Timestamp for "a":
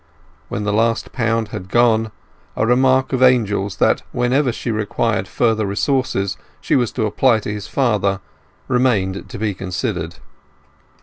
2.55-2.65